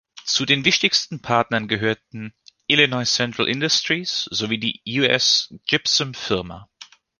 Zu 0.25 0.45
den 0.47 0.65
wichtigsten 0.65 1.19
Partnern 1.21 1.67
gehörten 1.67 2.33
Illinois 2.65 3.05
Central 3.05 3.47
Industries 3.47 4.27
sowie 4.31 4.57
die 4.57 4.81
US 4.99 5.53
Gypsum 5.67 6.15
Firma. 6.15 6.67